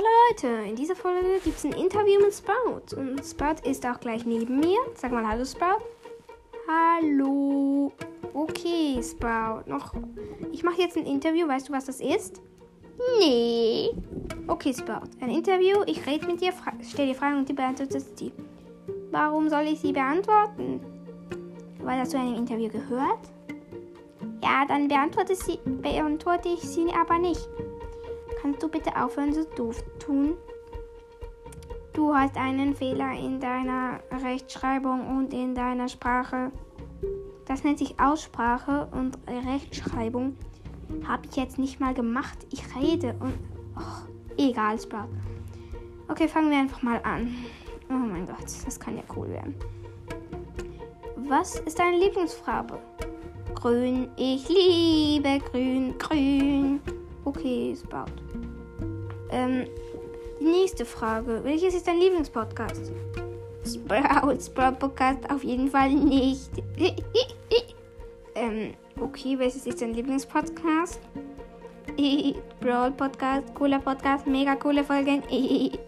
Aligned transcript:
Leute, 0.00 0.46
in 0.68 0.76
dieser 0.76 0.96
Folge 0.96 1.40
gibt 1.44 1.58
es 1.58 1.64
ein 1.64 1.72
Interview 1.72 2.20
mit 2.20 2.32
Sprout. 2.34 2.96
Und 2.96 3.22
Sprout 3.24 3.68
ist 3.68 3.84
auch 3.86 4.00
gleich 4.00 4.24
neben 4.24 4.60
mir. 4.60 4.78
Sag 4.94 5.12
mal 5.12 5.26
Hallo, 5.26 5.44
Sprout. 5.44 5.82
Hallo. 6.66 7.92
Okay, 8.32 9.02
Sprout. 9.02 9.64
Noch. 9.66 9.92
Ich 10.50 10.62
mache 10.62 10.80
jetzt 10.80 10.96
ein 10.96 11.04
Interview. 11.04 11.46
Weißt 11.46 11.68
du, 11.68 11.72
was 11.72 11.84
das 11.84 12.00
ist? 12.00 12.40
Nee. 13.20 13.90
Okay, 14.46 14.72
Sprout. 14.72 15.10
Ein 15.20 15.30
Interview. 15.30 15.82
Ich 15.86 16.06
rede 16.06 16.26
mit 16.26 16.40
dir, 16.40 16.52
stelle 16.82 17.08
dir 17.08 17.14
Fragen 17.14 17.38
und 17.38 17.48
du 17.48 17.54
beantwortest 17.54 18.18
sie. 18.18 18.32
Warum 19.10 19.50
soll 19.50 19.64
ich 19.64 19.80
sie 19.80 19.92
beantworten? 19.92 20.80
Weil 21.80 21.98
hast 21.98 22.14
du 22.14 22.18
ein 22.18 22.36
Interview 22.36 22.68
gehört? 22.68 23.20
Ja, 24.42 24.64
dann 24.66 24.88
beantworte, 24.88 25.34
sie, 25.34 25.58
beantworte 25.64 26.48
ich 26.48 26.60
sie 26.60 26.86
aber 26.94 27.18
nicht. 27.18 27.48
Kannst 28.42 28.60
du 28.60 28.68
bitte 28.68 29.00
aufhören, 29.00 29.32
so 29.32 29.44
doof 29.56 29.84
tun? 30.00 30.34
Du 31.92 32.12
hast 32.12 32.36
einen 32.36 32.74
Fehler 32.74 33.12
in 33.12 33.38
deiner 33.38 34.00
Rechtschreibung 34.10 35.16
und 35.16 35.32
in 35.32 35.54
deiner 35.54 35.88
Sprache. 35.88 36.50
Das 37.46 37.62
nennt 37.62 37.78
sich 37.78 38.00
Aussprache 38.00 38.88
und 38.90 39.16
Rechtschreibung. 39.28 40.36
Habe 41.06 41.22
ich 41.30 41.36
jetzt 41.36 41.56
nicht 41.56 41.78
mal 41.78 41.94
gemacht. 41.94 42.38
Ich 42.50 42.64
rede 42.74 43.14
und. 43.20 43.34
Oh, 43.76 44.36
egal, 44.36 44.80
Spaß. 44.80 45.08
Okay, 46.08 46.26
fangen 46.26 46.50
wir 46.50 46.58
einfach 46.58 46.82
mal 46.82 47.00
an. 47.04 47.32
Oh 47.88 47.94
mein 47.94 48.26
Gott, 48.26 48.46
das 48.64 48.80
kann 48.80 48.96
ja 48.96 49.04
cool 49.14 49.28
werden. 49.28 49.54
Was 51.28 51.60
ist 51.60 51.78
deine 51.78 51.96
Lieblingsfarbe? 51.98 52.80
Grün. 53.54 54.08
Ich 54.16 54.48
liebe 54.48 55.38
grün, 55.38 55.96
grün. 55.96 56.80
Okay, 57.24 57.76
Sprout. 57.76 58.10
Ähm, 59.30 59.66
die 60.40 60.44
nächste 60.44 60.84
Frage. 60.84 61.40
Welches 61.44 61.74
ist 61.74 61.86
dein 61.86 61.98
Lieblingspodcast? 61.98 62.90
Sprout, 63.64 64.40
Sprout 64.40 64.76
Podcast 64.80 65.30
auf 65.30 65.44
jeden 65.44 65.68
Fall 65.68 65.90
nicht. 65.92 66.50
ähm, 68.34 68.74
okay, 69.00 69.38
welches 69.38 69.66
ist 69.66 69.80
dein 69.80 69.94
Lieblingspodcast? 69.94 71.00
Brawl 72.60 72.90
Podcast, 72.90 73.54
cooler 73.54 73.78
Podcast, 73.78 74.26
mega 74.26 74.56
coole 74.56 74.82
Folgen. 74.82 75.22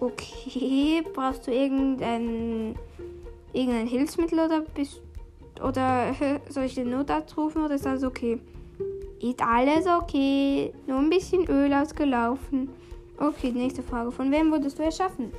okay, 0.00 1.02
brauchst 1.14 1.46
du 1.46 1.50
irgendein, 1.50 2.74
irgendein 3.54 3.86
Hilfsmittel 3.86 4.40
oder 4.40 4.60
bist 4.60 5.00
oder 5.62 6.14
soll 6.50 6.64
ich 6.64 6.74
den 6.74 6.90
Notarzt 6.90 7.34
rufen 7.38 7.64
oder 7.64 7.76
ist 7.76 7.86
alles 7.86 8.04
okay? 8.04 8.38
Ist 9.30 9.42
alles 9.42 9.86
okay. 9.88 10.72
Nur 10.86 10.98
ein 10.98 11.10
bisschen 11.10 11.48
Öl 11.48 11.72
ausgelaufen. 11.74 12.68
Okay, 13.18 13.50
nächste 13.50 13.82
Frage. 13.82 14.12
Von 14.12 14.30
wem 14.30 14.52
wurdest 14.52 14.78
du 14.78 14.84
erschaffen? 14.84 15.32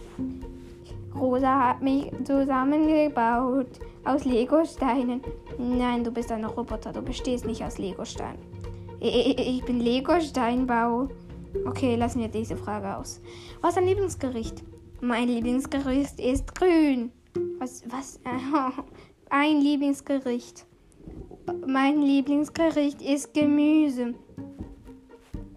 Rosa 1.15 1.69
hat 1.69 1.81
mich 1.81 2.11
zusammengebaut 2.25 3.79
aus 4.03 4.25
Legosteinen. 4.25 5.21
Nein, 5.57 6.03
du 6.03 6.11
bist 6.11 6.31
ein 6.33 6.43
Roboter. 6.43 6.91
Du 6.91 7.01
bestehst 7.01 7.45
nicht 7.45 7.63
aus 7.63 7.77
Legosteinen. 7.77 8.39
Ich 8.99 9.63
bin 9.63 9.79
Lego-Steinbau. 9.79 11.07
Okay, 11.65 11.95
lassen 11.95 12.19
wir 12.19 12.27
diese 12.27 12.57
Frage 12.57 12.97
aus. 12.97 13.21
Was 13.61 13.69
ist 13.69 13.77
dein 13.77 13.87
Lieblingsgericht? 13.87 14.63
Mein 14.99 15.29
Lieblingsgericht 15.29 16.19
ist 16.19 16.53
grün. 16.55 17.11
Was, 17.57 17.83
was? 17.89 18.19
Ein 19.29 19.61
Lieblingsgericht. 19.61 20.65
Mein 21.65 22.01
Lieblingsgericht 22.01 23.01
ist 23.01 23.33
Gemüse. 23.33 24.13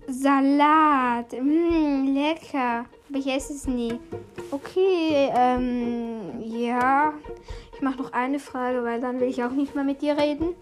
Salat. 0.06 1.32
Mmh, 1.32 2.12
lecker. 2.12 2.84
Aber 3.08 3.18
ich 3.18 3.26
esse 3.26 3.54
es 3.54 3.66
nie. 3.66 3.98
Okay, 4.50 5.30
ähm, 5.34 6.40
ja. 6.40 7.12
Ich 7.74 7.80
mache 7.80 7.98
noch 7.98 8.12
eine 8.12 8.38
Frage, 8.38 8.84
weil 8.84 9.00
dann 9.00 9.20
will 9.20 9.28
ich 9.28 9.42
auch 9.42 9.52
nicht 9.52 9.74
mehr 9.74 9.84
mit 9.84 10.02
dir 10.02 10.16
reden. 10.16 10.54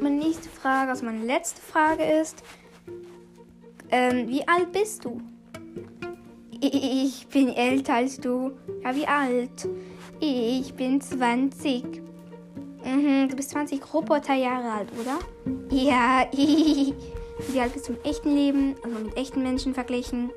meine 0.00 0.16
nächste 0.16 0.48
Frage, 0.48 0.90
also 0.90 1.04
meine 1.04 1.24
letzte 1.24 1.60
Frage 1.60 2.04
ist, 2.04 2.42
ähm, 3.90 4.28
wie 4.28 4.46
alt 4.46 4.72
bist 4.72 5.04
du? 5.04 5.20
Ich 6.60 7.26
bin 7.26 7.48
älter 7.48 7.94
als 7.94 8.18
du. 8.18 8.52
Ja, 8.84 8.94
wie 8.94 9.06
alt? 9.06 9.68
Ich 10.20 10.72
bin 10.74 11.00
20. 11.00 12.11
Mhm, 12.84 13.28
du 13.28 13.36
bist 13.36 13.50
20 13.50 13.94
Roboterjahre 13.94 14.72
alt, 14.72 14.88
oder? 15.00 15.18
Ja, 15.70 16.26
wie 16.32 17.60
alt 17.60 17.72
bist 17.72 17.88
du 17.88 17.92
im 17.92 18.02
echten 18.02 18.34
Leben? 18.34 18.74
Also 18.82 18.98
mit 18.98 19.16
echten 19.16 19.42
Menschen 19.42 19.74
verglichen? 19.74 20.30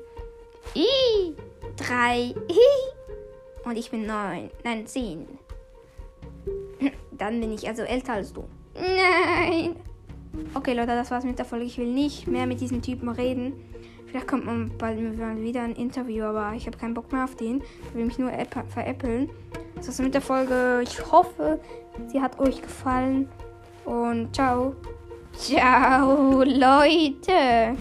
I, 0.74 1.34
drei. 1.76 2.34
Und 3.64 3.76
ich 3.76 3.90
bin 3.90 4.06
neun. 4.06 4.50
Nein, 4.64 4.86
zehn. 4.86 5.26
Dann 7.12 7.40
bin 7.40 7.52
ich 7.52 7.66
also 7.66 7.82
älter 7.82 8.14
als 8.14 8.32
du. 8.32 8.44
Nein. 8.74 9.76
Okay, 10.54 10.74
Leute, 10.74 10.88
das 10.88 11.10
war's 11.10 11.24
mit 11.24 11.38
der 11.38 11.46
Folge. 11.46 11.64
Ich 11.64 11.78
will 11.78 11.92
nicht 11.92 12.26
mehr 12.26 12.46
mit 12.46 12.60
diesem 12.60 12.82
Typen 12.82 13.08
reden. 13.08 13.54
Vielleicht 14.06 14.28
kommt 14.28 14.44
man 14.44 14.70
bald 14.78 14.98
wieder 14.98 15.62
ein 15.62 15.74
Interview, 15.74 16.24
aber 16.24 16.52
ich 16.54 16.66
habe 16.66 16.76
keinen 16.76 16.94
Bock 16.94 17.10
mehr 17.10 17.24
auf 17.24 17.34
den. 17.34 17.62
Ich 17.88 17.94
will 17.94 18.04
mich 18.04 18.18
nur 18.18 18.30
veräppeln. 18.68 19.30
Das 19.76 19.88
war's 19.88 19.98
mit 19.98 20.14
der 20.14 20.22
Folge. 20.22 20.82
Ich 20.82 21.12
hoffe, 21.12 21.60
sie 22.08 22.20
hat 22.20 22.38
euch 22.40 22.60
gefallen. 22.62 23.28
Und 23.84 24.34
ciao. 24.34 24.74
Ciao, 25.32 26.42
Leute. 26.42 27.76